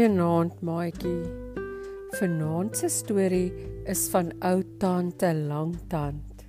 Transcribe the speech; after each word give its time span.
Goeienaand 0.00 0.62
maatjie. 0.64 1.26
Vanaand 2.16 2.76
se 2.78 2.88
storie 2.88 3.50
is 3.84 4.06
van 4.08 4.30
ou 4.48 4.62
tante 4.80 5.28
Langtand. 5.36 6.44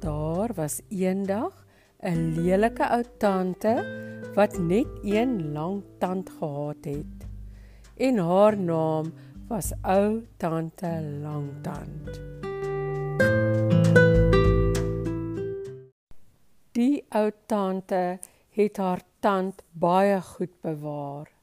Daar 0.00 0.54
was 0.56 0.80
eendag 0.88 1.52
'n 2.00 2.32
lelike 2.36 2.86
ou 2.96 3.02
tante 3.18 3.74
wat 4.34 4.56
net 4.58 4.88
een 5.04 5.52
lang 5.52 5.82
tand 5.98 6.30
gehad 6.38 6.84
het. 6.84 7.28
En 7.96 8.18
haar 8.18 8.56
naam 8.56 9.12
was 9.48 9.72
ou 9.82 10.24
tante 10.36 10.92
Langtand. 11.22 12.20
Die 16.72 17.04
ou 17.08 17.30
tante 17.46 18.18
het 18.50 18.76
haar 18.76 19.02
tand 19.20 19.62
baie 19.72 20.20
goed 20.20 20.54
bewaar. 20.62 21.39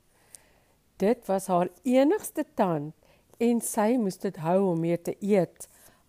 Dit 0.97 1.25
was 1.25 1.47
haar 1.47 1.69
enigste 1.83 2.45
tand 2.53 2.93
en 3.37 3.61
sy 3.61 3.93
moes 4.01 4.17
dit 4.17 4.37
hou 4.41 4.71
om 4.71 4.79
mee 4.81 4.97
te 4.97 5.13
eet. 5.21 5.67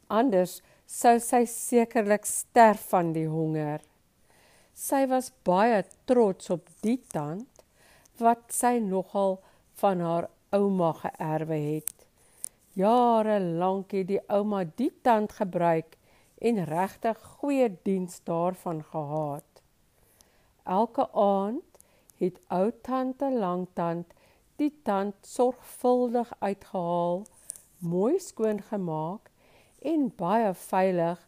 Anders 0.08 0.62
sou 0.88 1.18
sy 1.20 1.42
sekerlik 1.44 2.24
sterf 2.24 2.88
van 2.94 3.12
die 3.12 3.26
honger. 3.28 3.82
Sy 4.72 5.04
was 5.10 5.28
baie 5.44 5.82
trots 6.08 6.48
op 6.54 6.70
die 6.86 6.96
tand 7.12 7.64
wat 8.22 8.48
sy 8.54 8.78
nogal 8.80 9.36
van 9.82 10.00
haar 10.00 10.30
ouma 10.56 10.94
geërwe 11.02 11.58
het. 11.60 11.94
Jare 12.78 13.36
lank 13.60 13.92
het 13.92 14.08
die 14.08 14.22
ouma 14.32 14.64
die 14.78 14.92
tand 15.04 15.34
gebruik 15.36 15.98
en 16.40 16.64
regtig 16.64 17.18
goeie 17.40 17.68
diens 17.84 18.20
daarvan 18.24 18.80
gehad. 18.92 19.44
Elke 20.64 21.08
aand 21.12 21.82
het 22.22 22.38
ou 22.54 22.70
tante 22.86 23.28
Langtand 23.34 24.14
die 24.58 24.72
tand 24.82 25.14
sorgvuldig 25.22 26.30
uitgehaal, 26.42 27.22
mooi 27.78 28.18
skoon 28.18 28.58
gemaak 28.70 29.30
en 29.86 30.08
baie 30.18 30.50
veilig 30.66 31.20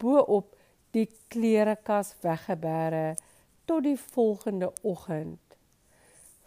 bo-op 0.00 0.54
die 0.96 1.06
klerekas 1.32 2.14
weggebêre 2.24 3.18
tot 3.68 3.84
die 3.84 3.98
volgende 4.00 4.70
oggend. 4.82 5.42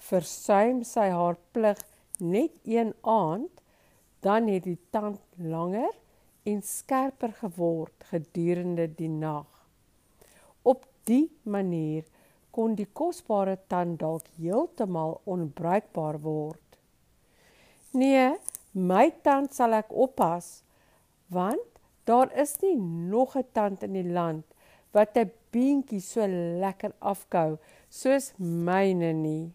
Versuim 0.03 0.81
sy 0.87 1.07
haar 1.13 1.37
plig 1.55 1.79
net 2.19 2.57
een 2.67 2.91
aand, 3.01 3.61
dan 4.23 4.47
het 4.47 4.65
die 4.65 4.79
tand 4.91 5.21
langer 5.37 5.91
en 6.49 6.61
skerper 6.65 7.31
geword 7.39 8.07
gedurende 8.09 8.87
die 8.97 9.11
nag. 9.11 9.47
Op 10.63 10.87
die 11.07 11.29
manier 11.43 12.07
kon 12.53 12.75
die 12.77 12.89
kosbare 12.93 13.57
tand 13.67 13.99
dalk 14.03 14.27
heeltemal 14.37 15.17
onbruikbaar 15.25 16.19
word. 16.21 16.77
Nee, 17.97 18.35
my 18.73 19.07
tand 19.25 19.53
sal 19.57 19.73
ek 19.77 19.93
oppas, 20.05 20.61
want 21.33 21.81
daar 22.05 22.29
is 22.43 22.59
nie 22.61 22.75
nog 22.77 23.35
'n 23.37 23.49
tand 23.53 23.83
in 23.83 23.93
die 23.93 24.11
land 24.19 24.45
wat 24.93 25.17
'n 25.17 25.31
beentjie 25.51 26.01
so 26.01 26.27
lekker 26.63 26.93
afkou 26.99 27.57
soos 27.89 28.33
myne 28.37 29.13
nie. 29.13 29.51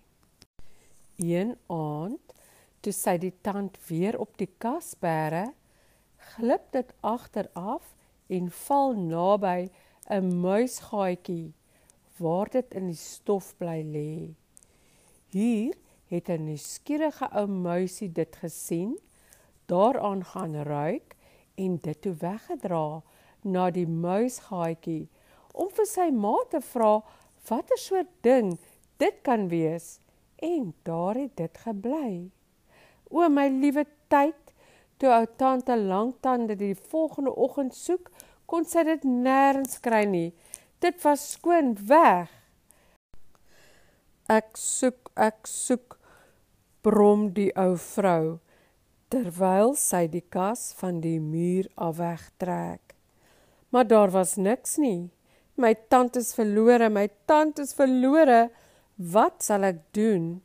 Een 1.19 1.57
aand, 1.67 2.35
toe 2.81 2.93
sy 2.93 3.17
die 3.19 3.35
tand 3.43 3.79
weer 3.89 4.19
op 4.19 4.37
die 4.39 4.51
kas 4.59 4.95
bære, 4.95 5.53
glip 6.35 6.73
dit 6.73 6.93
agteraf 7.01 7.95
en 8.29 8.51
val 8.51 8.95
naby 8.95 9.71
'n 10.11 10.41
muisgaatjie 10.41 11.53
waar 12.19 12.51
dit 12.51 12.75
in 12.75 12.91
die 12.91 12.99
stof 12.99 13.55
bly 13.59 13.83
lê. 13.83 14.35
Hier 15.33 15.75
het 16.09 16.29
'n 16.29 16.45
nuuskierige 16.45 17.29
ou 17.33 17.47
muisie 17.47 18.13
dit 18.13 18.37
gesien, 18.37 18.99
daaraan 19.67 20.25
gaan 20.25 20.55
ruik 20.55 21.17
en 21.55 21.77
dit 21.77 22.01
toe 22.03 22.15
weggedra 22.15 23.03
na 23.43 23.71
die 23.71 23.87
muisgaatjie 23.87 25.09
om 25.53 25.71
vir 25.71 25.87
sy 25.87 26.11
ma 26.11 26.37
te 26.51 26.61
vra 26.61 27.03
watter 27.49 27.79
soort 27.79 28.11
ding 28.23 28.59
dit 28.97 29.17
kan 29.23 29.49
wees 29.49 30.01
en 30.39 30.75
daar 30.83 31.15
het 31.15 31.37
dit 31.37 31.59
gebly. 31.59 32.31
O 33.11 33.29
my 33.29 33.49
liewe 33.49 33.85
tyd, 34.13 34.53
toe 34.99 35.11
ou 35.15 35.25
tante 35.41 35.77
Langtande 35.77 36.57
die 36.59 36.75
volgende 36.75 37.35
oggend 37.35 37.75
soek, 37.75 38.11
kon 38.47 38.65
sy 38.65 38.85
dit 38.89 39.05
nêrens 39.05 39.79
kry 39.83 40.05
nie. 40.09 40.31
Dit 40.79 41.03
was 41.03 41.33
skoon 41.33 41.75
weg. 41.89 42.31
Ek 44.31 44.55
soek, 44.61 45.11
ek 45.19 45.49
soek, 45.51 45.97
brom 46.87 47.33
die 47.35 47.51
ou 47.59 47.75
vrou 47.83 48.39
terwyl 49.11 49.73
sy 49.81 50.05
die 50.13 50.23
kas 50.23 50.71
van 50.79 51.01
die 51.03 51.19
muur 51.21 51.67
af 51.75 51.97
wegtrek. 51.99 52.95
Maar 53.73 53.89
daar 53.89 54.13
was 54.15 54.37
niks 54.37 54.77
nie. 54.79 55.11
My 55.59 55.75
tand 55.91 56.17
is 56.17 56.31
verlore, 56.37 56.89
my 56.89 57.09
tand 57.27 57.59
is 57.59 57.75
verlore. 57.75 58.49
Wat 58.97 59.43
sal 59.43 59.67
ek 59.67 59.81
doen? 59.97 60.39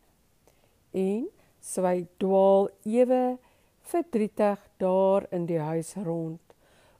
En 0.93 1.27
sy 1.63 1.95
dwaal 2.21 2.71
ewe 2.87 3.37
verdrietig 3.85 4.59
daar 4.81 5.27
in 5.31 5.45
die 5.45 5.61
huis 5.61 5.93
rond. 6.01 6.41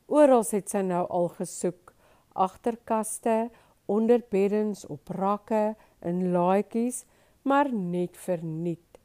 Oral 0.08 0.46
het 0.52 0.70
sy 0.70 0.84
nou 0.86 1.04
al 1.10 1.32
gesoek 1.40 1.83
agterkaste, 2.34 3.50
onder 3.86 4.22
beddens, 4.30 4.86
op 4.86 5.08
rakke, 5.08 5.76
in 6.02 6.32
laaitjies, 6.32 7.04
maar 7.42 7.74
net 7.74 8.18
verniet. 8.18 9.00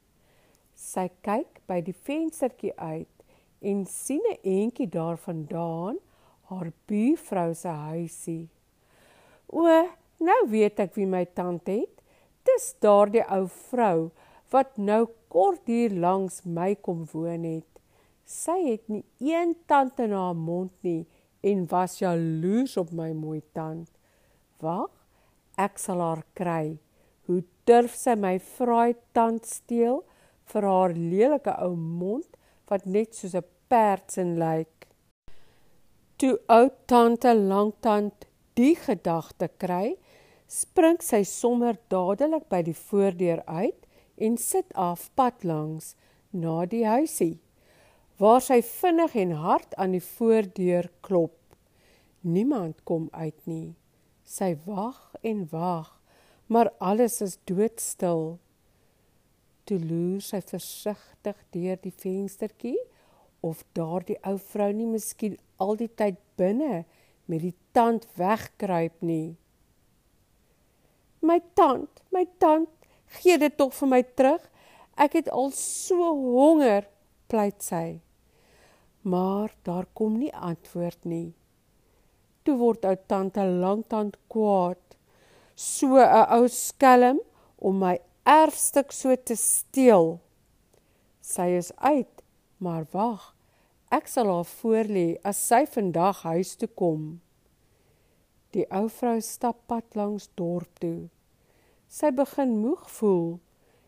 Sy 0.75 1.09
kyk 1.25 1.59
by 1.67 1.81
die 1.83 1.95
venstertjie 2.07 2.73
uit 2.77 3.15
en 3.61 3.85
sien 3.85 4.23
'n 4.31 4.39
entjie 4.43 4.87
daarvandaan 4.87 5.97
haar 6.49 6.71
buurvrou 6.87 7.53
se 7.53 7.67
huisie. 7.67 8.49
O, 9.49 9.65
nou 10.17 10.41
weet 10.49 10.79
ek 10.79 10.95
wie 10.95 11.05
my 11.05 11.25
tante 11.25 11.71
het. 11.71 11.95
Dis 12.45 12.73
daardie 12.81 13.25
ou 13.29 13.47
vrou 13.69 14.11
wat 14.53 14.77
nou 14.77 15.07
kort 15.27 15.67
hier 15.69 15.93
langs 15.93 16.41
my 16.45 16.75
kom 16.75 17.05
woon 17.11 17.43
het. 17.43 17.67
Sy 18.25 18.57
het 18.65 18.87
nie 18.89 19.03
een 19.19 19.55
tand 19.65 19.99
in 19.99 20.11
haar 20.11 20.35
mond 20.35 20.73
nie 20.81 21.05
en 21.41 21.65
was 21.71 21.99
jaloers 21.99 22.77
op 22.77 22.91
my 22.91 23.11
mooi 23.15 23.41
tand. 23.53 23.89
Wag, 24.59 24.91
ek 25.59 25.79
sal 25.79 26.01
haar 26.03 26.23
kry. 26.37 26.77
Hoe 27.27 27.43
durf 27.69 27.95
sy 27.95 28.15
my 28.19 28.37
fraai 28.41 28.95
tand 29.13 29.45
steel 29.47 30.01
vir 30.49 30.65
haar 30.65 30.95
lelike 30.97 31.53
ou 31.63 31.75
mond 31.75 32.27
wat 32.69 32.85
net 32.85 33.15
soos 33.15 33.35
'n 33.35 33.45
perd 33.69 34.11
se 34.11 34.23
lyk. 34.23 34.87
Toe 36.17 36.39
ou 36.49 36.69
tante 36.85 37.33
Langtand 37.33 38.25
die 38.55 38.75
gedagte 38.75 39.47
kry, 39.57 39.95
spring 40.47 40.97
sy 41.01 41.23
sommer 41.23 41.77
dadelik 41.89 42.49
by 42.49 42.61
die 42.61 42.75
voordeur 42.75 43.43
uit 43.45 43.85
en 44.17 44.37
sit 44.37 44.73
af 44.73 45.09
pad 45.15 45.43
langs 45.43 45.95
na 46.31 46.65
die 46.65 46.85
huisie 46.85 47.39
waar 48.19 48.41
sy 48.43 48.59
vinnig 48.65 49.13
en 49.15 49.31
hard 49.39 49.75
aan 49.79 49.93
die 49.95 50.03
voordeur 50.03 50.89
klop. 51.07 51.37
Niemand 52.19 52.81
kom 52.83 53.07
uit 53.15 53.45
nie. 53.47 53.75
Sy 54.27 54.57
wag 54.65 54.99
en 55.23 55.45
wag, 55.53 55.93
maar 56.51 56.67
alles 56.83 57.21
is 57.23 57.37
doodstil. 57.47 58.35
Toe 59.63 59.77
loer 59.79 60.25
sy 60.25 60.41
versigtig 60.43 61.39
deur 61.55 61.79
die 61.79 61.93
venstertjie 61.95 62.81
of 63.45 63.63
daardie 63.77 64.19
ou 64.27 64.35
vrou 64.49 64.67
nie 64.75 64.89
miskien 64.89 65.39
al 65.63 65.79
die 65.79 65.87
tyd 65.87 66.19
binne 66.35 66.83
met 67.31 67.45
die 67.45 67.55
tand 67.71 68.09
wegkruip 68.19 68.99
nie. 68.99 69.37
My 71.23 71.39
tand, 71.55 72.03
my 72.11 72.25
tand, 72.43 72.67
gee 73.21 73.39
dit 73.39 73.55
tog 73.55 73.71
vir 73.79 73.93
my 73.95 74.03
terug. 74.03 74.43
Ek 74.99 75.15
het 75.21 75.31
al 75.31 75.53
so 75.55 76.11
honger, 76.19 76.83
pleit 77.31 77.63
sy 77.63 78.01
maar 79.01 79.55
daar 79.63 79.85
kom 79.93 80.17
nie 80.17 80.33
antwoord 80.35 81.03
nie. 81.03 81.33
Toe 82.43 82.57
word 82.57 82.85
ou 82.85 82.95
tante 83.07 83.43
Langtand 83.43 84.17
kwaad. 84.27 84.81
So 85.55 85.97
'n 85.97 86.25
ou 86.35 86.47
skelm 86.47 87.19
om 87.57 87.79
my 87.79 87.99
erfstuk 88.23 88.91
so 88.91 89.15
te 89.15 89.35
steel. 89.35 90.19
Sy 91.21 91.47
is 91.57 91.71
uit, 91.75 92.23
maar 92.57 92.85
wag. 92.91 93.35
Ek 93.91 94.07
sal 94.07 94.27
haar 94.29 94.45
voorlê 94.45 95.17
as 95.23 95.37
sy 95.47 95.65
vandag 95.65 96.21
huis 96.21 96.55
toe 96.55 96.69
kom. 96.69 97.21
Die 98.53 98.65
ou 98.71 98.87
vrou 98.89 99.19
stap 99.21 99.57
pad 99.67 99.95
langs 99.95 100.29
dorp 100.35 100.79
toe. 100.79 101.09
Sy 101.87 102.11
begin 102.11 102.59
moeg 102.61 102.89
voel 102.89 103.39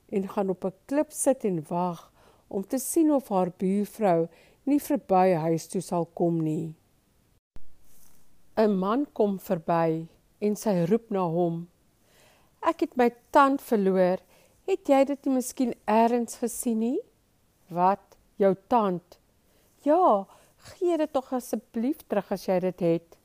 en 0.10 0.28
gaan 0.28 0.50
op 0.50 0.66
'n 0.66 0.74
klip 0.86 1.12
sit 1.12 1.46
en 1.46 1.64
wag 1.70 2.12
om 2.48 2.68
te 2.68 2.78
sien 2.78 3.12
of 3.14 3.30
haar 3.30 3.52
buurvrou 3.58 4.28
nie 4.66 4.80
verby 4.80 5.36
huis 5.36 5.68
toe 5.68 5.82
sal 5.82 6.06
kom 6.06 6.40
nie. 6.40 6.76
'n 8.58 8.78
Man 8.78 9.06
kom 9.14 9.40
verby 9.40 10.08
en 10.42 10.56
sy 10.56 10.86
roep 10.86 11.12
na 11.12 11.24
hom. 11.28 11.68
Ek 12.62 12.82
het 12.82 12.98
my 12.98 13.10
tand 13.32 13.62
verloor 13.62 14.20
Het 14.72 14.88
jy 14.88 15.00
dit 15.10 15.26
nie 15.26 15.34
miskien 15.36 15.72
eers 15.90 16.38
gesien 16.40 16.78
nie? 16.80 17.00
Wat? 17.74 18.04
Jou 18.40 18.54
tand? 18.70 19.18
Ja, 19.86 20.26
gee 20.72 20.98
dit 20.98 21.12
tog 21.14 21.32
asseblief 21.34 22.06
terug 22.08 22.30
as 22.32 22.46
jy 22.48 22.60
dit 22.64 22.84
het. 22.86 23.18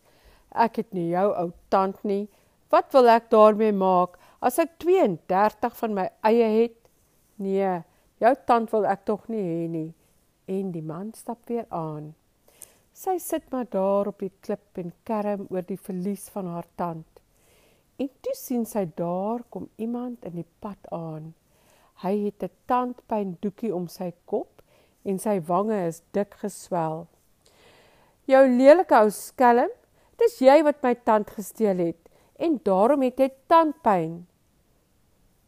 Ek 0.51 0.81
het 0.81 0.97
nie 0.97 1.11
jou 1.13 1.29
ou 1.37 1.51
tand 1.71 2.01
nie. 2.09 2.25
Wat 2.73 2.89
wil 2.97 3.11
ek 3.13 3.29
daarmee 3.31 3.75
maak 3.77 4.17
as 4.43 4.59
ek 4.63 4.79
32 4.83 5.77
van 5.83 5.95
my 5.95 6.09
eie 6.27 6.49
het? 6.57 6.79
Nee, 7.39 7.83
jou 8.23 8.35
tand 8.49 8.73
wil 8.73 8.89
ek 8.89 9.05
tog 9.07 9.29
nie 9.31 9.45
hê 9.45 9.63
nie. 9.71 9.91
En 10.47 10.71
die 10.73 10.83
man 10.83 11.13
stap 11.15 11.49
weer 11.51 11.67
aan. 11.69 12.15
Sy 12.97 13.19
sit 13.21 13.51
maar 13.53 13.67
daar 13.69 14.09
op 14.09 14.23
die 14.23 14.33
klip 14.41 14.79
en 14.81 14.93
kerm 15.05 15.47
oor 15.51 15.65
die 15.67 15.79
verlies 15.79 16.29
van 16.33 16.47
haar 16.49 16.69
tand. 16.81 17.07
En 17.99 18.09
toe 18.25 18.35
sien 18.37 18.65
sy 18.69 18.87
daar 18.97 19.43
kom 19.51 19.69
iemand 19.77 20.25
in 20.25 20.39
die 20.41 20.49
pad 20.65 20.89
aan. 20.95 21.35
Hy 22.03 22.15
het 22.25 22.43
'n 22.43 22.51
tandpyndoekie 22.67 23.75
om 23.75 23.89
sy 23.89 24.13
kop 24.25 24.63
en 25.05 25.19
sy 25.19 25.41
wange 25.41 25.87
is 25.87 26.03
dik 26.13 26.35
geswel. 26.35 27.07
Jou 28.27 28.49
lelike 28.49 28.95
ou 28.95 29.11
skelm, 29.11 29.71
dis 30.19 30.41
jy 30.41 30.63
wat 30.63 30.83
my 30.83 30.95
tand 30.95 31.31
gesteel 31.31 31.79
het 31.79 32.09
en 32.39 32.59
daarom 32.65 33.03
het 33.03 33.19
jy 33.19 33.31
tandpyn. 33.47 34.27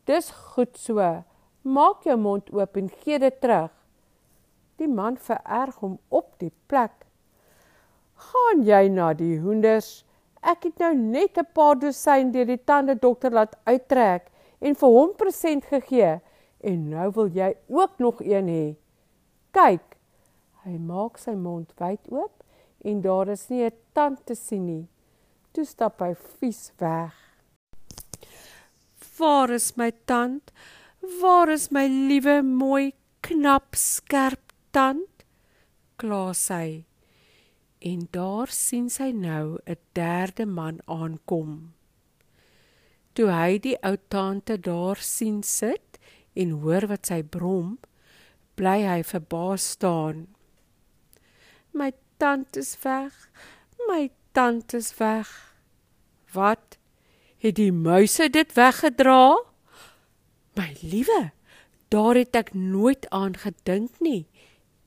Dis 0.05 0.31
goed 0.31 0.77
so. 0.79 1.25
Maak 1.63 2.05
jou 2.05 2.17
mond 2.17 2.51
oop 2.53 2.77
en 2.77 2.89
gee 2.89 3.19
dit 3.19 3.41
terug. 3.41 3.78
Die 4.79 4.89
man 4.89 5.17
vererg 5.17 5.77
hom 5.83 5.99
op 6.09 6.39
die 6.39 6.53
plek 6.67 7.09
gaan 8.19 8.65
jy 8.67 8.89
na 8.93 9.13
die 9.17 9.39
hoenders? 9.43 10.03
Ek 10.43 10.69
het 10.69 10.83
nou 10.83 10.95
net 10.95 11.39
'n 11.39 11.47
paar 11.55 11.79
dosyn 11.79 12.33
deur 12.33 12.47
die 12.47 12.65
tande 12.65 12.95
dokter 12.95 13.31
laat 13.31 13.57
uittrek 13.67 14.31
en 14.61 14.75
vir 14.75 14.89
hom 14.89 15.15
present 15.17 15.65
gegee 15.65 16.21
en 16.61 16.91
nou 16.91 17.11
wil 17.11 17.29
jy 17.29 17.55
ook 17.69 17.99
nog 17.99 18.21
een 18.21 18.49
hê. 18.49 18.77
Kyk, 19.53 19.97
hy 20.65 20.79
maak 20.79 21.19
sy 21.19 21.35
mond 21.35 21.73
wyd 21.79 22.01
oop 22.11 22.45
en 22.85 23.01
daar 23.01 23.29
is 23.29 23.49
nie 23.51 23.65
'n 23.65 23.73
tand 23.93 24.27
te 24.27 24.35
sien 24.35 24.67
nie. 24.67 24.89
Toe 25.53 25.65
stap 25.65 26.01
hy 26.01 26.15
vies 26.15 26.73
weg. 26.79 27.15
Waar 29.19 29.51
is 29.51 29.77
my 29.77 29.93
tand? 30.07 30.53
Waar 31.23 31.49
is 31.49 31.71
my 31.71 31.87
liewe 31.87 32.43
mooi 32.43 32.93
knap 33.21 33.75
skerp 33.75 34.48
tand? 34.71 35.25
Kla 35.97 36.33
sy 36.33 36.89
en 37.79 38.09
daar 38.11 38.51
sien 38.51 38.89
sy 38.91 39.11
nou 39.13 39.59
'n 39.67 39.77
derde 39.93 40.47
man 40.47 40.81
aankom. 40.85 41.75
Toe 43.13 43.31
hy 43.31 43.59
die 43.59 43.77
ou 43.83 43.97
tante 44.09 44.59
daar 44.61 44.97
sien 44.97 45.43
sit 45.43 45.99
en 46.35 46.51
hoor 46.51 46.87
wat 46.87 47.07
sy 47.07 47.23
brom, 47.23 47.79
bly 48.55 48.83
hy 48.83 49.03
verbaas 49.03 49.71
staan. 49.71 50.27
My 51.73 51.93
tante 52.19 52.59
is 52.59 52.77
weg. 52.83 53.31
My 53.89 54.11
tante 54.33 54.77
is 54.77 54.95
weg. 54.99 55.55
Wat? 56.33 56.79
Het 57.39 57.55
die 57.55 57.73
muise 57.73 58.29
dit 58.31 58.53
weggedra? 58.53 59.37
My 60.55 60.77
liewe, 60.83 61.31
daar 61.89 62.15
het 62.15 62.37
ek 62.37 62.55
nooit 62.55 63.09
aan 63.11 63.37
gedink 63.37 64.01
nie. 64.01 64.27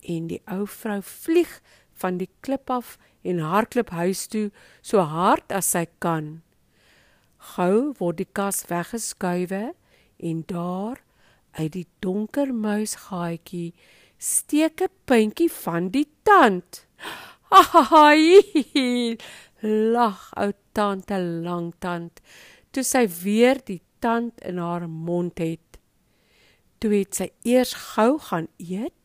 En 0.01 0.27
die 0.27 0.41
ou 0.45 0.65
vrou 0.67 1.01
vlieg 1.01 1.61
van 2.01 2.17
die 2.17 2.29
klip 2.41 2.69
af 2.69 2.97
en 3.21 3.39
hardloop 3.39 3.89
huis 3.89 4.25
toe 4.27 4.49
so 4.81 5.03
hard 5.05 5.51
as 5.53 5.71
sy 5.75 5.85
kan. 6.03 6.41
Gou 7.55 7.93
word 7.99 8.21
die 8.21 8.29
kas 8.37 8.65
weggeskuiwe 8.69 9.63
en 10.31 10.43
daar 10.49 11.01
uit 11.57 11.73
die 11.73 11.87
donker 12.05 12.53
muisgaatjie 12.53 13.73
steek 14.17 14.81
'n 14.81 14.93
puntjie 15.05 15.49
van 15.51 15.89
die 15.89 16.07
tand. 16.23 16.85
Ai! 17.51 19.17
Lag 19.61 20.31
ou 20.41 20.51
tante 20.73 21.17
Langtand 21.17 22.21
toe 22.71 22.83
sy 22.83 23.03
weer 23.23 23.59
die 23.65 23.81
tand 23.99 24.39
in 24.47 24.57
haar 24.57 24.87
mond 24.89 25.41
het. 25.43 25.79
Toe 26.79 26.93
het 26.93 27.15
sy 27.19 27.27
eers 27.43 27.73
gou 27.93 28.17
gaan 28.29 28.47
eet 28.57 29.00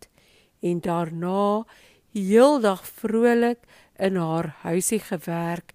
en 0.60 0.80
daarna 0.80 1.64
heeldag 2.12 2.86
vrolik 2.86 3.60
in 3.98 4.16
haar 4.16 4.54
huisie 4.62 5.00
gewerk 5.00 5.74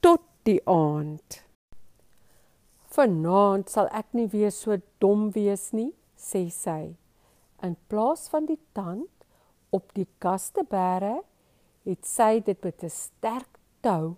tot 0.00 0.22
die 0.42 0.60
aand. 0.68 1.42
Vanaand 2.88 3.70
sal 3.70 3.88
ek 3.94 4.12
nie 4.16 4.26
weer 4.32 4.52
so 4.54 4.76
dom 5.02 5.28
wees 5.36 5.70
nie, 5.76 5.92
sê 6.16 6.48
sy. 6.52 6.96
In 7.62 7.76
plaas 7.90 8.28
van 8.32 8.46
die 8.48 8.60
tand 8.76 9.10
op 9.74 9.92
die 9.96 10.08
kaste 10.22 10.64
bære, 10.64 11.18
het 11.88 12.06
sy 12.06 12.40
dit 12.44 12.64
met 12.64 12.84
'n 12.84 12.90
sterk 12.90 13.58
tou 13.82 14.16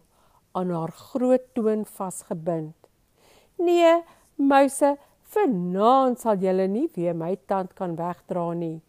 aan 0.54 0.70
haar 0.70 0.92
groot 0.92 1.54
toon 1.54 1.84
vasgebind. 1.84 2.74
Nee, 3.58 4.02
muise, 4.36 4.96
vanaand 5.22 6.20
sal 6.20 6.36
julle 6.36 6.66
nie 6.68 6.88
weer 6.94 7.14
my 7.14 7.36
tand 7.46 7.74
kan 7.74 7.96
wegdra 7.96 8.52
nie, 8.54 8.80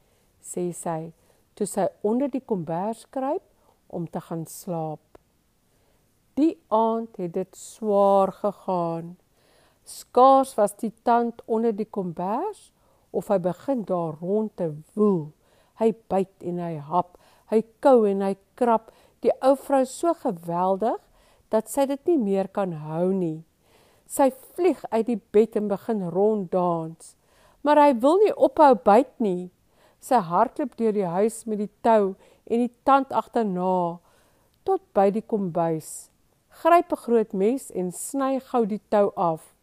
sê 0.42 0.72
sy 0.76 1.12
toe 1.56 1.68
sy 1.68 1.88
onder 2.08 2.32
die 2.32 2.42
kombers 2.42 3.06
kruip 3.14 3.44
om 3.92 4.08
te 4.08 4.22
gaan 4.24 4.46
slaap. 4.50 5.04
Die 6.40 6.56
aand 6.74 7.20
het 7.20 7.34
dit 7.36 7.58
swaar 7.58 8.32
gegaan. 8.32 9.16
Skaars 9.84 10.56
was 10.56 10.78
die 10.80 10.94
tand 11.04 11.42
onder 11.46 11.76
die 11.76 11.90
kombers 11.90 12.72
of 13.12 13.28
hy 13.28 13.38
begin 13.44 13.84
daar 13.86 14.18
rond 14.22 14.56
te 14.58 14.72
woel. 14.96 15.32
Hy 15.82 15.92
byt 16.10 16.48
en 16.48 16.62
hy 16.64 16.76
hap, 16.88 17.18
hy 17.52 17.62
kou 17.84 18.06
en 18.08 18.24
hy 18.24 18.36
krap. 18.56 18.94
Die 19.22 19.34
ou 19.44 19.54
vrou 19.60 19.84
so 19.86 20.16
geweldig 20.24 21.02
dat 21.52 21.70
sy 21.70 21.86
dit 21.90 22.14
nie 22.14 22.20
meer 22.22 22.48
kan 22.48 22.74
hou 22.88 23.12
nie. 23.12 23.44
Sy 24.08 24.32
vlieg 24.56 24.80
uit 24.92 25.08
die 25.08 25.20
bed 25.36 25.58
en 25.60 25.68
begin 25.72 26.08
ronddans. 26.14 27.16
Maar 27.62 27.86
hy 27.86 27.92
wil 28.02 28.18
nie 28.24 28.34
ophou 28.34 28.74
byt 28.88 29.12
nie. 29.22 29.52
Sy 30.02 30.18
hardloop 30.26 30.74
deur 30.80 30.96
die 30.96 31.06
huis 31.06 31.44
met 31.46 31.60
die 31.62 31.70
tou 31.86 32.16
en 32.50 32.64
die 32.64 32.74
tand 32.88 33.12
agterna 33.14 34.00
tot 34.66 34.82
by 34.98 35.10
die 35.14 35.22
kombuis. 35.22 36.10
Gryp 36.62 36.92
'n 36.92 37.04
groot 37.06 37.34
mes 37.34 37.70
en 37.72 37.92
sny 37.92 38.40
gou 38.40 38.66
die 38.66 38.82
tou 38.90 39.12
af. 39.16 39.54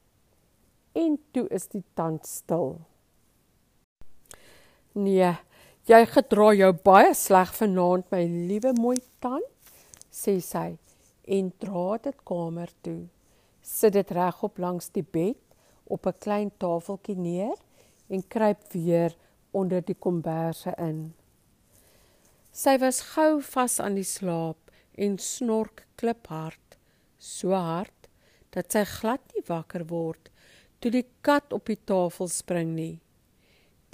En 0.95 1.19
toe 1.33 1.47
is 1.51 1.67
die 1.67 1.85
tand 1.95 2.27
stil. 2.27 2.79
Nee, 4.95 5.37
jy 5.87 6.07
gedra 6.07 6.53
jou 6.55 6.73
baie 6.73 7.15
sleg 7.15 7.53
vanaand, 7.55 8.11
my 8.11 8.25
liewe 8.25 8.73
mooi 8.79 8.99
tand, 9.21 9.45
sê 10.11 10.41
sy 10.41 10.79
en 11.27 11.53
dra 11.61 11.99
dit 12.03 12.25
kamer 12.25 12.71
toe. 12.83 13.09
Sit 13.63 13.93
dit 13.93 14.11
regop 14.11 14.59
langs 14.59 14.89
die 14.89 15.03
bed 15.03 15.37
op 15.87 16.07
'n 16.07 16.19
klein 16.25 16.51
tafeltjie 16.59 17.17
neer 17.17 17.57
en 18.09 18.23
kruip 18.29 18.73
weer 18.73 19.15
onder 19.59 19.83
die 19.85 19.99
komberse 19.99 20.75
in. 20.79 21.03
Sy 22.55 22.79
was 22.83 23.03
gou 23.15 23.43
vas 23.53 23.79
aan 23.83 23.99
die 23.99 24.07
slaap 24.07 24.73
en 24.99 25.19
snork 25.23 25.85
kliphard, 26.01 26.79
so 27.19 27.55
hard 27.55 28.11
dat 28.55 28.73
sy 28.73 28.85
glad 28.89 29.23
nie 29.35 29.45
wakker 29.51 29.85
word 29.91 30.31
toe 30.79 30.93
die 30.95 31.07
kat 31.27 31.53
op 31.55 31.67
die 31.71 31.79
tafel 31.91 32.31
spring 32.31 32.75
nie. 32.77 33.01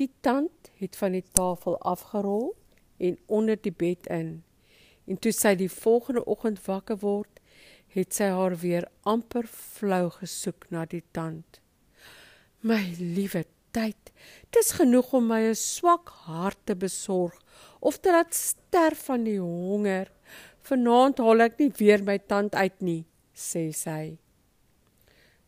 Die 0.00 0.10
tand 0.26 0.70
het 0.80 0.96
van 1.00 1.14
die 1.16 1.24
tafel 1.36 1.78
afgerol 1.80 2.52
en 2.98 3.16
onder 3.26 3.56
die 3.60 3.72
bed 3.72 4.08
in. 4.12 4.42
En 5.08 5.20
toe 5.20 5.32
sy 5.32 5.54
die 5.58 5.70
volgende 5.70 6.24
oggend 6.30 6.60
wakker 6.66 7.00
word, 7.00 7.40
het 7.94 8.16
sy 8.16 8.28
haar 8.34 8.56
weer 8.60 8.88
amper 9.06 9.46
flou 9.46 10.08
gesoek 10.16 10.66
na 10.74 10.84
die 10.90 11.04
tand. 11.14 11.60
My 12.64 12.80
liewe 12.98 13.44
tyd. 13.74 14.12
Dis 14.54 14.72
genoeg 14.78 15.12
om 15.18 15.26
my 15.28 15.42
'n 15.50 15.54
swak 15.54 16.08
hart 16.26 16.60
te 16.64 16.74
besorg 16.74 17.36
of 17.80 17.98
te 17.98 18.10
laat 18.10 18.34
sterf 18.34 19.04
van 19.10 19.24
die 19.24 19.40
honger. 19.40 20.10
Vanaand 20.62 21.18
haal 21.18 21.40
ek 21.40 21.58
nie 21.58 21.72
weer 21.78 22.02
my 22.02 22.18
tand 22.18 22.54
uit 22.54 22.80
nie, 22.80 23.04
sê 23.34 23.72
sy. 23.72 24.16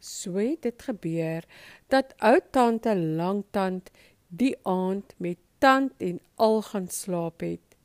So 0.01 0.37
het 0.37 0.63
dit 0.63 0.83
gebeur 0.83 1.47
dat 1.89 2.15
ou 2.21 2.39
tante 2.51 2.95
Langtand 2.95 3.91
die 4.29 4.55
aand 4.63 5.15
met 5.19 5.39
tand 5.59 5.93
en 5.99 6.21
al 6.37 6.63
gaan 6.63 6.89
slaap 6.89 7.41
het. 7.41 7.77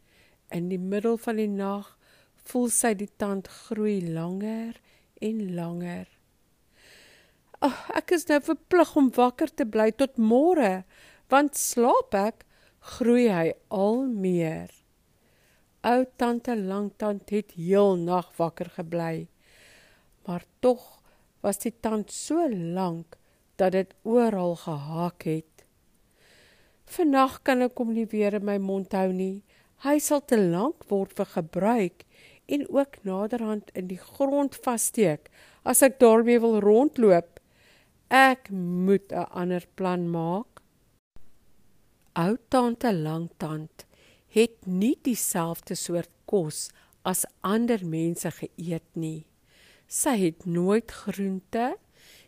In 0.52 0.70
die 0.70 0.80
middel 0.80 1.18
van 1.18 1.40
die 1.40 1.48
nag 1.48 1.98
voel 2.44 2.70
sy 2.70 2.94
die 3.00 3.10
tand 3.18 3.48
groei 3.48 4.02
langer 4.14 4.76
en 5.22 5.56
langer. 5.56 6.08
Oh, 7.62 7.78
ek 7.94 8.16
is 8.16 8.24
nou 8.26 8.40
verplig 8.42 8.92
om 8.98 9.12
wakker 9.14 9.52
te 9.54 9.68
bly 9.70 9.92
tot 9.94 10.16
môre, 10.18 10.82
want 11.30 11.58
slaap 11.60 12.16
ek, 12.18 12.40
groei 12.98 13.28
hy 13.30 13.52
al 13.70 14.08
meer. 14.10 14.72
Ou 15.86 16.08
tante 16.18 16.56
Langtand 16.58 17.30
het 17.30 17.54
heel 17.54 18.00
nag 18.02 18.32
wakker 18.40 18.72
gebly. 18.80 19.28
Maar 20.26 20.46
tog 20.66 20.82
was 21.46 21.62
die 21.62 21.74
tand 21.74 22.10
so 22.14 22.48
lank 22.50 23.18
dat 23.62 23.76
dit 23.78 23.94
oral 24.10 24.56
gehaak 24.64 25.26
het. 25.30 25.66
Vannag 26.90 27.44
kan 27.46 27.62
ek 27.66 27.78
hom 27.78 27.94
nie 27.94 28.08
weer 28.10 28.40
in 28.40 28.46
my 28.46 28.58
mond 28.62 28.94
hou 28.98 29.12
nie. 29.14 29.44
Hy 29.86 30.00
sal 30.02 30.22
te 30.26 30.38
lank 30.38 30.86
word 30.90 31.14
vir 31.18 31.30
gebruik 31.36 32.08
en 32.50 32.66
ook 32.74 32.98
naderhand 33.06 33.70
in 33.78 33.86
die 33.94 34.02
grond 34.02 34.58
vassteek 34.66 35.30
as 35.62 35.86
ek 35.86 36.02
daarmee 36.02 36.42
wil 36.42 36.60
rondloop. 36.66 37.41
Ek 38.12 38.50
moet 38.52 39.08
'n 39.12 39.32
ander 39.32 39.66
plan 39.76 40.10
maak. 40.10 40.60
Ou 42.14 42.36
tante 42.50 42.94
Langtand 42.94 43.86
het 44.28 44.66
nie 44.66 44.98
dieselfde 45.02 45.76
soort 45.76 46.12
kos 46.26 46.72
as 47.04 47.26
ander 47.40 47.80
mense 47.86 48.32
geëet 48.32 48.90
nie. 48.96 49.26
Sy 49.88 50.16
het 50.18 50.46
nooit 50.46 50.92
groente, 50.92 51.78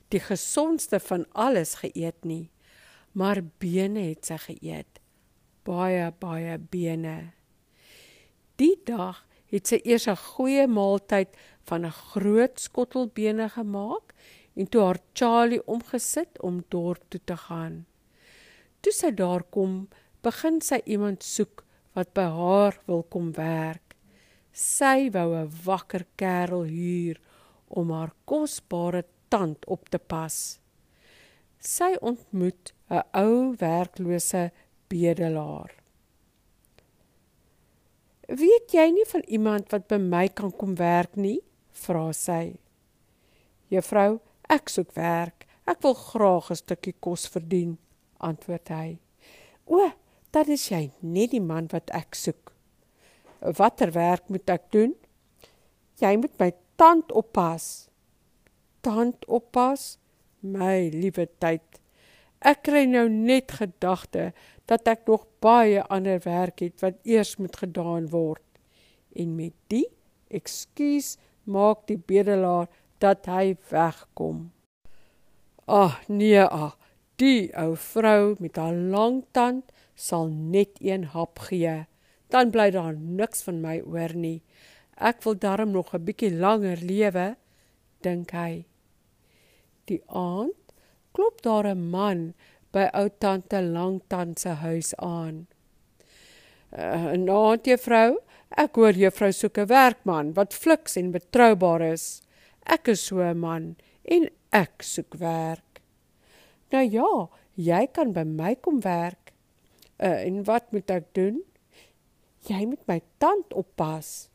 die 0.08 0.20
gesondste 0.20 1.00
van 1.00 1.25
alles 1.32 1.75
geëet 1.75 2.24
nie, 2.24 2.50
maar 3.12 3.44
bene 3.60 4.00
het 4.00 4.25
sy 4.25 4.38
geëet. 4.38 5.00
Baie 5.63 6.12
baie 6.20 6.58
bene. 6.58 7.34
Die 8.56 8.80
dag 8.86 9.28
het 9.52 9.68
sy 9.68 9.82
eers 9.84 10.08
'n 10.08 10.16
goeie 10.16 10.68
maaltyd 10.68 11.36
van 11.68 11.86
'n 11.86 11.92
groot 11.92 12.60
skottel 12.60 13.08
bene 13.08 13.50
gemaak 13.50 14.13
en 14.53 14.69
toe 14.69 14.81
haar 14.81 15.00
Charlie 15.13 15.62
omgesit 15.65 16.41
om 16.41 16.63
dorp 16.69 17.03
toe 17.10 17.22
te 17.24 17.38
gaan. 17.38 17.86
Toe 18.81 18.93
sy 18.93 19.12
daar 19.15 19.43
kom, 19.43 19.88
begin 20.24 20.62
sy 20.62 20.81
iemand 20.86 21.24
soek 21.24 21.63
wat 21.95 22.13
by 22.17 22.25
haar 22.36 22.79
wil 22.88 23.03
kom 23.03 23.31
werk. 23.38 23.95
Sy 24.51 25.10
wou 25.13 25.33
'n 25.36 25.51
wakker 25.65 26.05
kerel 26.15 26.65
huur 26.69 27.19
om 27.67 27.91
haar 27.91 28.13
kosbare 28.25 29.03
tand 29.29 29.65
op 29.65 29.89
te 29.89 29.98
pas. 29.98 30.60
Sy 31.60 31.95
ontmoet 32.01 32.74
'n 32.89 33.01
ou 33.13 33.55
werklose 33.57 34.51
bedelaar. 34.89 35.72
"Weet 38.27 38.74
jy 38.74 38.91
nie 38.91 39.05
van 39.05 39.24
iemand 39.27 39.72
wat 39.72 39.88
by 39.88 39.98
my 39.98 40.27
kan 40.27 40.51
kom 40.51 40.75
werk 40.75 41.15
nie?" 41.15 41.41
vra 41.72 42.12
sy. 42.13 42.55
"Juffrou, 43.69 44.19
ek 44.53 44.69
soek 44.69 44.93
werk. 44.95 45.48
Ek 45.65 45.81
wil 45.81 45.93
graag 45.93 46.51
'n 46.51 46.55
stukkie 46.55 46.95
kos 47.00 47.27
verdien," 47.27 47.77
antwoord 48.19 48.67
hy. 48.69 49.00
"O, 49.65 49.91
dan 50.31 50.48
is 50.50 50.69
jy 50.69 50.91
net 51.01 51.31
die 51.31 51.41
man 51.41 51.67
wat 51.72 51.89
ek 51.89 52.15
soek. 52.15 52.53
Watter 53.41 53.91
werk 53.91 54.29
moet 54.29 54.50
ek 54.50 54.72
doen?" 54.72 54.95
"Jy 56.00 56.17
moet 56.17 56.39
my 56.39 56.51
tand 56.77 57.12
oppas." 57.12 57.89
tand 58.83 59.25
oppas? 59.31 59.98
My 60.43 60.89
liewe 60.91 61.27
tyd. 61.39 61.63
Ek 62.43 62.65
kry 62.67 62.83
nou 62.89 63.05
net 63.07 63.55
gedagte 63.55 64.31
dat 64.67 64.88
ek 64.91 65.07
nog 65.07 65.24
baie 65.43 65.83
ander 65.91 66.19
werk 66.25 66.60
het 66.63 66.83
wat 66.83 67.00
eers 67.07 67.38
moet 67.39 67.55
gedaan 67.63 68.10
word. 68.12 68.43
En 69.15 69.38
met 69.38 69.55
die 69.72 69.88
ekskuus 70.33 71.15
maak 71.48 71.86
die 71.88 72.00
bedelaar 72.00 72.67
dat 73.03 73.27
hy 73.27 73.55
wegkom. 73.69 74.51
Ag 75.67 76.00
nee, 76.07 76.39
ag, 76.43 76.77
die 77.22 77.51
ou 77.60 77.75
vrou 77.79 78.36
met 78.39 78.57
haar 78.60 78.75
lang 78.75 79.24
tand 79.36 79.72
sal 79.95 80.29
net 80.31 80.79
een 80.81 81.05
hap 81.13 81.39
gee. 81.48 81.83
Dan 82.33 82.51
bly 82.51 82.72
daar 82.74 82.95
niks 82.95 83.43
van 83.45 83.62
my 83.62 83.77
oor 83.86 84.15
nie. 84.17 84.41
Ek 84.98 85.22
wil 85.25 85.36
darm 85.38 85.72
nog 85.72 85.93
'n 85.93 86.05
bietjie 86.05 86.31
langer 86.31 86.79
lewe, 86.81 87.36
dink 88.01 88.31
hy. 88.31 88.65
Die 89.86 90.01
aand 90.07 90.74
klop 91.13 91.41
daar 91.41 91.67
'n 91.67 91.89
man 91.89 92.33
by 92.72 92.89
ou 92.93 93.10
tante 93.19 93.62
Langtand 93.62 94.39
se 94.39 94.50
huis 94.50 94.95
aan. 94.95 95.48
Uh, 96.72 97.13
eh, 97.13 97.17
"Nou, 97.17 97.57
juffrou, 97.62 98.17
ek 98.50 98.75
hoor 98.75 98.93
juffrou 98.93 99.31
soek 99.31 99.57
'n 99.57 99.67
werkman 99.67 100.33
wat 100.33 100.53
fliks 100.53 100.95
en 100.95 101.12
betroubaar 101.12 101.81
is. 101.81 102.23
Ek 102.65 102.88
is 102.88 103.05
so 103.05 103.20
'n 103.22 103.39
man 103.39 103.75
en 104.03 104.29
ek 104.51 104.82
soek 104.84 105.13
werk." 105.20 105.82
"Nou 106.72 106.84
ja, 106.84 107.29
jy 107.55 107.88
kan 107.88 108.13
by 108.13 108.24
my 108.24 108.55
kom 108.55 108.82
werk." 108.82 109.34
Uh, 110.00 110.25
"En 110.25 110.43
wat 110.43 110.72
moet 110.72 110.89
ek 110.89 111.13
doen?" 111.13 111.43
"Jy 112.48 112.65
moet 112.65 112.88
my 112.88 113.01
tand 113.17 113.53
oppas." 113.53 114.29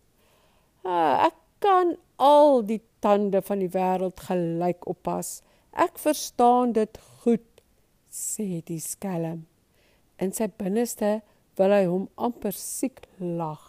Uh, 0.85 1.27
"Ek 1.27 1.35
kan 1.59 1.97
al 2.19 2.65
die 2.67 2.83
tande 3.01 3.43
van 3.43 3.63
die 3.63 3.71
wêreld 3.73 4.21
gelyk 4.27 4.87
oppas. 4.91 5.41
Ek 5.73 5.99
verstaan 6.03 6.75
dit 6.75 6.99
goed, 7.23 7.47
sê 8.11 8.61
die 8.67 8.81
skelm. 8.83 9.47
In 10.19 10.35
sy 10.35 10.49
binneste 10.59 11.21
wil 11.59 11.75
hy 11.75 11.85
hom 11.87 12.09
amper 12.19 12.57
siek 12.57 13.05
lag. 13.21 13.63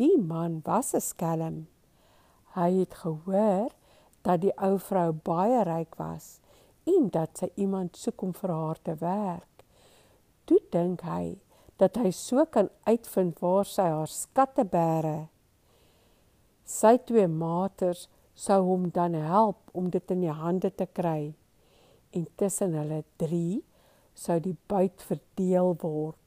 Die 0.00 0.16
man 0.18 0.62
was 0.66 0.94
'n 0.94 1.00
skelm. 1.00 1.66
Hy 2.54 2.70
het 2.82 2.94
gehoor 3.00 3.72
dat 4.22 4.42
die 4.42 4.52
ou 4.60 4.76
vrou 4.78 5.10
baie 5.12 5.62
ryk 5.64 5.96
was 5.98 6.38
en 6.88 7.08
dat 7.14 7.38
sy 7.38 7.48
iemand 7.54 7.96
soek 7.96 8.22
om 8.22 8.32
vir 8.36 8.52
haar 8.52 8.80
te 8.82 8.94
werk. 9.00 9.64
Toe 10.44 10.58
dink 10.74 11.04
hy 11.06 11.38
dat 11.80 11.96
hy 11.98 12.10
so 12.14 12.44
kan 12.46 12.68
uitvind 12.86 13.40
waar 13.42 13.66
sy 13.66 13.86
haar 13.88 14.10
skatte 14.10 14.64
bære. 14.68 15.28
Sy 16.68 16.96
twee 17.08 17.28
maters 17.28 18.06
sou 18.38 18.60
hom 18.66 18.90
dan 18.94 19.14
help 19.14 19.72
om 19.76 19.90
dit 19.90 20.14
in 20.14 20.22
die 20.26 20.36
hande 20.36 20.70
te 20.70 20.86
kry. 20.86 21.32
En 22.12 22.26
tussen 22.36 22.76
hulle 22.76 23.02
drie 23.22 23.62
sou 24.14 24.38
die 24.44 24.56
buit 24.68 25.02
verdeel 25.08 25.74
word. 25.82 26.20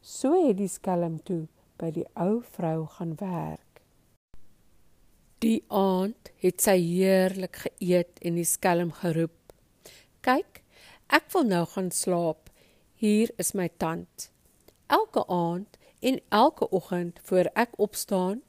So 0.00 0.34
het 0.46 0.58
die 0.60 0.70
skelm 0.70 1.20
toe 1.28 1.44
by 1.80 1.92
die 1.92 2.06
ou 2.14 2.40
vrou 2.56 2.86
gaan 2.96 3.16
werk. 3.20 3.65
Die 5.46 5.60
aand 5.70 6.32
het 6.42 6.64
sy 6.64 6.74
heerlik 6.80 7.60
geëet 7.62 8.16
en 8.26 8.38
die 8.40 8.46
skelm 8.48 8.88
geroep. 8.98 9.34
Kyk, 10.26 10.64
ek 11.06 11.28
wil 11.36 11.46
nou 11.46 11.60
gaan 11.70 11.92
slaap. 11.94 12.48
Hier 12.98 13.30
is 13.38 13.52
my 13.54 13.68
tand. 13.78 14.32
Elke 14.90 15.22
aand 15.30 15.78
en 16.02 16.18
elke 16.34 16.66
oggend 16.74 17.20
voor 17.30 17.52
ek 17.54 17.78
opstaan, 17.78 18.40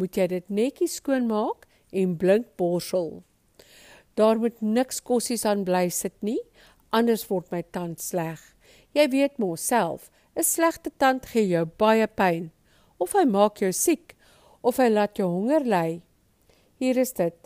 moet 0.00 0.16
jy 0.16 0.26
dit 0.32 0.48
netjies 0.48 0.96
skoonmaak 1.02 1.68
en 1.92 2.16
blink 2.16 2.48
borsel. 2.56 3.20
Daar 4.16 4.40
moet 4.40 4.64
niks 4.64 5.02
kossies 5.04 5.44
aan 5.44 5.66
bly 5.68 5.90
sit 5.92 6.16
nie, 6.24 6.40
anders 6.88 7.26
word 7.28 7.52
my 7.52 7.66
tand 7.68 8.00
sleg. 8.00 8.40
Jy 8.96 9.10
weet 9.12 9.36
mos 9.36 9.60
self, 9.60 10.08
'n 10.32 10.46
slegte 10.54 10.90
tand 10.96 11.26
gee 11.26 11.48
jou 11.52 11.66
baie 11.66 12.06
pyn 12.06 12.50
of 12.96 13.12
hy 13.12 13.28
maak 13.28 13.60
jou 13.60 13.72
siek 13.72 14.16
of 14.62 14.80
hy 14.80 14.88
laat 14.88 15.18
jou 15.20 15.28
honger 15.28 15.60
ly. 15.60 16.00
Hier 16.76 16.96
is 17.00 17.14
dit. 17.16 17.36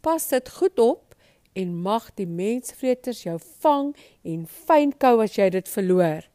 Pas 0.00 0.28
dit 0.30 0.50
goed 0.58 0.78
op 0.78 1.14
en 1.56 1.74
mag 1.82 2.10
die 2.18 2.28
mensvreters 2.28 3.24
jou 3.24 3.38
vang 3.62 3.94
en 4.22 4.44
fyn 4.46 4.92
kou 4.94 5.18
as 5.24 5.38
jy 5.38 5.48
dit 5.54 5.68
verloor. 5.70 6.26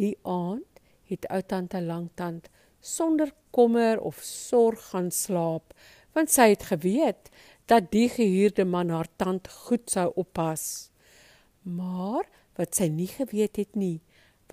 Die 0.00 0.14
aand 0.22 0.80
het 1.10 1.26
ou 1.30 1.40
tante 1.44 1.82
Langtand 1.84 2.48
sonder 2.84 3.32
kommer 3.54 4.00
of 4.00 4.22
sorg 4.24 4.80
gaan 4.92 5.10
slaap, 5.14 5.74
want 6.14 6.32
sy 6.32 6.50
het 6.52 6.66
geweet 6.70 7.30
dat 7.70 7.90
die 7.94 8.08
gehuurde 8.12 8.66
man 8.68 8.92
haar 8.92 9.08
tand 9.20 9.48
goed 9.66 9.88
sou 9.90 10.10
oppas. 10.20 10.90
Maar 11.64 12.26
wat 12.58 12.76
sy 12.76 12.90
nie 12.92 13.08
geweet 13.10 13.58
het 13.60 13.76
nie, 13.78 14.00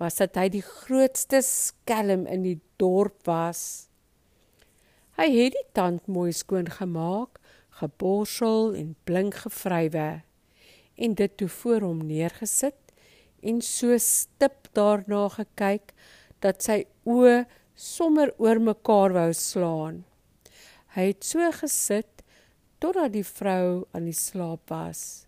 was 0.00 0.18
dat 0.18 0.38
hy 0.40 0.48
die 0.50 0.64
grootste 0.64 1.42
skelm 1.44 2.24
in 2.26 2.46
die 2.46 2.58
dorp 2.80 3.20
was. 3.28 3.91
Hy 5.20 5.28
het 5.28 5.52
die 5.52 5.66
tand 5.76 6.06
mooi 6.08 6.32
skoon 6.32 6.70
gemaak, 6.72 7.36
geborsel 7.82 8.72
en 8.78 8.94
blink 9.04 9.42
gevrywe 9.44 10.22
en 10.96 11.16
dit 11.18 11.36
toe 11.36 11.48
voor 11.48 11.84
hom 11.84 12.00
neergesit 12.08 12.94
en 13.42 13.60
so 13.64 13.96
stip 14.00 14.70
daarna 14.76 15.26
gekyk 15.34 15.92
dat 16.44 16.64
sy 16.64 16.78
oë 17.08 17.44
sommer 17.76 18.32
oor 18.40 18.60
mekaar 18.60 19.12
wou 19.16 19.28
slaan. 19.36 20.02
Hy 20.96 21.10
het 21.10 21.24
so 21.24 21.44
gesit 21.60 22.24
totdat 22.80 23.12
die 23.12 23.26
vrou 23.26 23.84
aan 23.92 24.08
die 24.08 24.16
slaap 24.16 24.72
was 24.72 25.26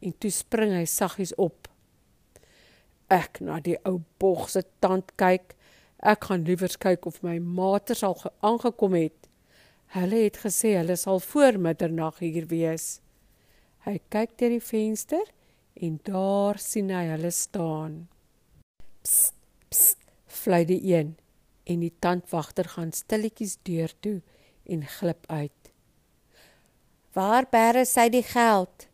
en 0.00 0.16
toe 0.16 0.32
spring 0.32 0.72
hy 0.72 0.86
saggies 0.88 1.34
op. 1.36 1.68
Ek 3.12 3.40
na 3.44 3.58
die 3.60 3.76
ou 3.84 3.98
bog 4.22 4.48
se 4.52 4.62
tand 4.80 5.12
kyk. 5.20 5.56
Ek 6.00 6.24
gaan 6.30 6.46
liewer 6.48 6.72
kyk 6.80 7.04
of 7.06 7.20
my 7.22 7.36
maters 7.38 8.02
al 8.02 8.16
aangekom 8.40 8.94
het. 8.96 9.28
Hulle 9.92 10.22
het 10.24 10.38
gesê 10.40 10.76
hulle 10.78 10.96
sal 10.96 11.20
voor 11.20 11.58
middernag 11.60 12.22
hier 12.24 12.46
wees. 12.48 13.00
Hy 13.84 13.98
kyk 14.08 14.38
deur 14.40 14.54
die 14.54 14.64
venster 14.64 15.26
en 15.76 15.98
daar 16.06 16.60
sien 16.62 16.88
hy 16.94 17.04
hulle 17.10 17.32
staan. 17.34 18.06
Psst, 19.04 19.36
psst, 19.68 20.00
fluit 20.24 20.68
die 20.70 20.80
een 20.88 21.16
en 21.68 21.84
die 21.84 21.92
tandwagter 22.00 22.70
gaan 22.76 22.94
stilletjies 22.96 23.58
deur 23.68 23.92
toe 24.00 24.20
en 24.70 24.86
glip 24.86 25.28
uit. 25.28 25.72
Waar 27.12 27.44
bære 27.50 27.84
sy 27.84 28.08
die 28.08 28.24
geld? 28.24 28.86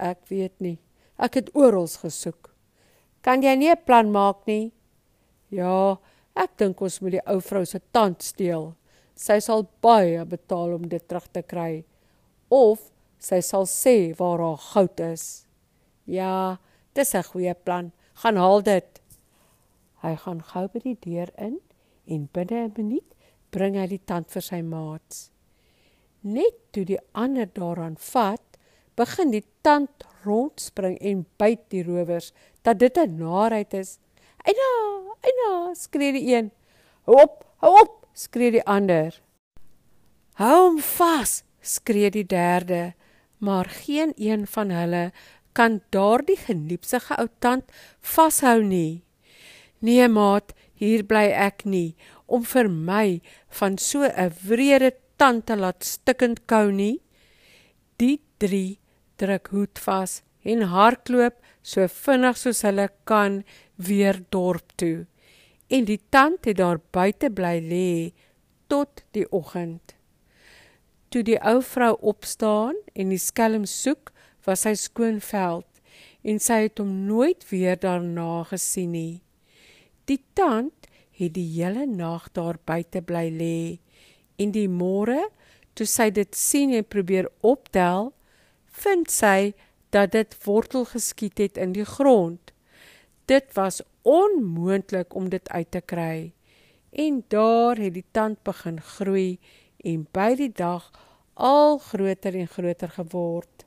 Ek 0.00 0.24
weet 0.30 0.56
nie. 0.62 0.78
Ek 1.20 1.36
het 1.36 1.52
oral 1.52 1.90
gesoek. 1.90 2.54
Kan 3.20 3.42
jy 3.42 3.54
nie 3.56 3.70
'n 3.70 3.84
plan 3.84 4.10
maak 4.10 4.46
nie? 4.46 4.72
Ja, 5.50 5.98
ek 6.34 6.56
dink 6.58 6.80
ons 6.82 7.00
moet 7.00 7.16
die 7.16 7.24
ou 7.30 7.40
vrou 7.40 7.64
se 7.64 7.80
tand 7.94 8.22
steel. 8.22 8.72
Sy 9.14 9.38
sal 9.40 9.66
baie 9.84 10.24
betaal 10.26 10.74
om 10.74 10.88
dit 10.90 11.02
terug 11.08 11.26
te 11.32 11.42
kry. 11.42 11.84
Of 12.50 12.90
sy 13.22 13.40
sal 13.40 13.68
sê 13.70 14.12
waar 14.18 14.42
haar 14.42 14.60
goud 14.72 15.00
is. 15.00 15.46
Ja, 16.06 16.58
dis 16.94 17.14
'n 17.14 17.22
goeie 17.22 17.54
plan. 17.54 17.92
Gaan 18.14 18.36
haal 18.36 18.62
dit. 18.62 19.00
Hy 20.02 20.14
gaan 20.16 20.42
gou 20.42 20.68
by 20.68 20.80
die 20.80 20.98
deur 21.00 21.30
in 21.38 21.60
en 22.06 22.28
binne 22.32 22.64
'n 22.64 22.74
minuut 22.76 23.14
bring 23.50 23.76
hy 23.76 23.86
die 23.86 24.04
tand 24.04 24.30
vir 24.30 24.42
sy 24.42 24.60
maats. 24.62 25.30
Net 26.22 26.72
toe 26.72 26.84
die 26.84 26.98
ander 27.12 27.46
daaraan 27.46 27.96
vat, 27.96 28.58
begin 28.96 29.30
die 29.30 29.44
tand 29.62 30.04
rondspring 30.24 30.98
en 31.00 31.26
byt 31.38 31.70
die 31.70 31.82
rowers 31.82 32.32
dat 32.62 32.78
dit 32.78 32.96
'n 32.98 33.16
narheid 33.18 33.74
is. 33.74 33.98
"Eina, 34.44 35.13
eina!" 35.24 35.74
skree 35.74 36.12
die 36.12 36.26
een. 36.34 36.50
"Hou 37.06 37.20
op, 37.22 37.44
hou 37.62 37.72
op!" 37.80 38.06
skree 38.12 38.50
die 38.50 38.64
ander. 38.66 39.20
"Hou 40.34 40.56
hom 40.62 40.78
vas!" 40.78 41.42
skree 41.60 42.10
die 42.10 42.26
derde, 42.26 42.94
maar 43.38 43.64
geen 43.64 44.12
een 44.16 44.46
van 44.46 44.70
hulle 44.70 45.12
kan 45.52 45.80
daardie 45.90 46.36
geniepsige 46.36 47.16
ou 47.16 47.28
tand 47.38 47.64
vashou 48.00 48.62
nie. 48.62 49.04
"Nee, 49.78 50.08
maat, 50.08 50.52
hier 50.74 51.04
bly 51.04 51.30
ek 51.30 51.64
nie 51.64 51.96
om 52.26 52.44
vir 52.44 52.68
my 52.68 53.20
van 53.48 53.78
so 53.78 54.02
'n 54.02 54.32
wrede 54.48 54.92
tand 55.16 55.46
te 55.46 55.56
laat 55.56 55.84
stikkend 55.84 56.46
kou 56.46 56.72
nie." 56.72 57.00
Die 57.96 58.20
3 58.38 58.78
druk 59.16 59.48
hoed 59.48 59.78
vas 59.78 60.22
en 60.42 60.62
hardloop 60.62 61.36
so 61.62 61.86
vinnig 61.88 62.36
soos 62.36 62.62
hulle 62.62 62.88
kan 63.04 63.44
weer 63.76 64.20
dorp 64.30 64.76
toe. 64.76 65.06
En 65.74 65.86
die 65.88 66.00
tand 66.14 66.44
het 66.46 66.60
daar 66.60 66.78
buite 66.94 67.32
bly 67.34 67.58
lê 67.58 67.90
tot 68.70 69.02
die 69.16 69.26
oggend. 69.34 69.96
Toe 71.10 71.22
die 71.26 71.38
ou 71.42 71.58
vrou 71.66 71.94
opstaan 71.98 72.78
en 72.94 73.10
die 73.10 73.18
skelm 73.18 73.64
soek, 73.66 74.12
was 74.46 74.62
hy 74.68 74.74
skoonveld 74.78 75.66
en 76.24 76.38
sy 76.40 76.64
het 76.66 76.80
hom 76.80 76.92
nooit 77.08 77.42
weer 77.50 77.78
daarna 77.80 78.44
gesien 78.52 78.92
nie. 78.94 79.22
Die 80.06 80.20
tand 80.38 80.86
het 81.18 81.34
die 81.34 81.48
hele 81.56 81.86
nag 81.90 82.28
daar 82.36 82.58
buite 82.66 83.02
bly 83.02 83.26
lê 83.32 83.58
en 84.38 84.52
die 84.54 84.68
môre 84.68 85.24
toe 85.74 85.86
sy 85.90 86.10
dit 86.14 86.38
sien 86.38 86.74
en 86.74 86.86
probeer 86.86 87.28
optel, 87.42 88.12
vind 88.84 89.10
sy 89.10 89.54
dat 89.94 90.12
dit 90.14 90.36
wortel 90.46 90.86
geskiet 90.90 91.42
het 91.42 91.58
in 91.58 91.74
die 91.74 91.86
grond. 91.86 92.52
Dit 93.30 93.50
was 93.58 93.80
onmoontlik 94.04 95.14
om 95.14 95.28
dit 95.32 95.48
uit 95.48 95.70
te 95.70 95.80
kry. 95.80 96.32
En 96.92 97.24
daar 97.28 97.76
het 97.80 97.94
die 97.96 98.06
tand 98.10 98.42
begin 98.46 98.80
groei 98.80 99.38
en 99.84 100.06
by 100.12 100.34
die 100.38 100.52
dag 100.52 100.90
al 101.34 101.78
groter 101.78 102.36
en 102.38 102.48
groter 102.48 102.92
geword. 102.94 103.64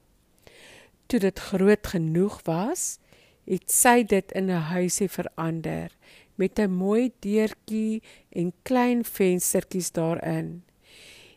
Toe 1.08 1.20
dit 1.20 1.39
groot 1.39 1.88
genoeg 1.88 2.39
was, 2.46 3.00
het 3.48 3.72
sy 3.72 4.03
dit 4.03 4.32
in 4.32 4.50
'n 4.51 4.70
huisie 4.72 5.10
verander 5.10 5.91
met 6.36 6.60
'n 6.60 6.72
mooi 6.72 7.12
deurtjie 7.20 8.01
en 8.29 8.53
klein 8.62 9.03
venstertjies 9.03 9.91
daarin. 9.91 10.63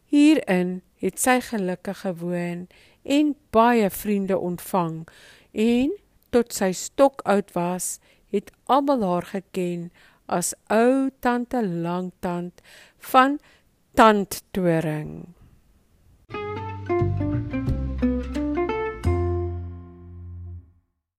Hierin 0.04 0.82
het 0.94 1.20
sy 1.20 1.40
gelukkig 1.40 2.00
gewoon 2.00 2.66
en 3.02 3.36
baie 3.50 3.90
vriende 3.90 4.38
ontvang 4.38 5.08
en 5.52 5.92
tot 6.30 6.52
sy 6.54 6.72
stok 6.72 7.20
oud 7.22 7.52
was, 7.52 7.98
het 8.30 8.52
almal 8.64 9.02
haar 9.02 9.26
geken 9.26 9.90
as 10.26 10.54
ou 10.66 11.10
tante 11.18 11.66
Langtand 11.66 12.62
van 12.98 13.38
Tandtoring. 13.94 15.39